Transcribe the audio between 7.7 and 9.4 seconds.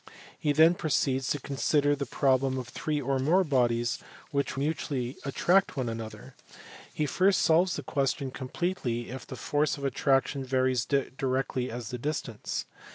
the question completely if the